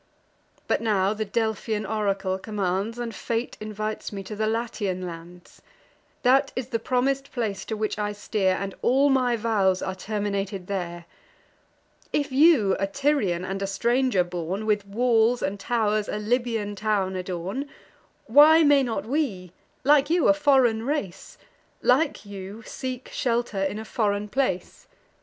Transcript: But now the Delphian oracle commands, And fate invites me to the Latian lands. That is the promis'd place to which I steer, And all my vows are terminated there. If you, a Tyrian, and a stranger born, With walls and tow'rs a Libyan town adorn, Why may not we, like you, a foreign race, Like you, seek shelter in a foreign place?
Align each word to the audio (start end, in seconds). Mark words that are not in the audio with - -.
But 0.67 0.81
now 0.81 1.13
the 1.13 1.25
Delphian 1.27 1.85
oracle 1.87 2.39
commands, 2.39 2.97
And 2.97 3.13
fate 3.13 3.55
invites 3.59 4.11
me 4.11 4.23
to 4.23 4.35
the 4.35 4.47
Latian 4.47 5.05
lands. 5.05 5.61
That 6.23 6.51
is 6.55 6.69
the 6.69 6.79
promis'd 6.79 7.31
place 7.31 7.63
to 7.65 7.77
which 7.77 7.99
I 7.99 8.11
steer, 8.11 8.55
And 8.59 8.73
all 8.81 9.11
my 9.11 9.35
vows 9.35 9.83
are 9.83 9.93
terminated 9.93 10.65
there. 10.65 11.05
If 12.11 12.31
you, 12.31 12.75
a 12.79 12.87
Tyrian, 12.87 13.45
and 13.45 13.61
a 13.61 13.67
stranger 13.67 14.23
born, 14.23 14.65
With 14.65 14.87
walls 14.87 15.43
and 15.43 15.59
tow'rs 15.59 16.09
a 16.09 16.17
Libyan 16.17 16.75
town 16.75 17.15
adorn, 17.15 17.69
Why 18.25 18.63
may 18.63 18.81
not 18.81 19.05
we, 19.05 19.51
like 19.83 20.09
you, 20.09 20.27
a 20.29 20.33
foreign 20.33 20.81
race, 20.83 21.37
Like 21.83 22.25
you, 22.25 22.63
seek 22.65 23.09
shelter 23.09 23.61
in 23.63 23.77
a 23.77 23.85
foreign 23.85 24.29
place? 24.29 24.87